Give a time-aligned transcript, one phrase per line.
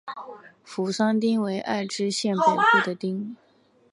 [0.63, 3.37] 扶桑町为爱知县北部的町。